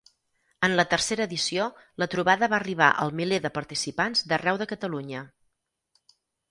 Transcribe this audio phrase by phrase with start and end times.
[0.67, 1.67] En la tercera edició
[2.03, 5.27] la trobada va arribar al miler de participants d'arreu de Catalunya.